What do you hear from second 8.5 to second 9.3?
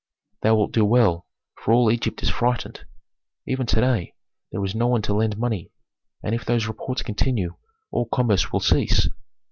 will cease.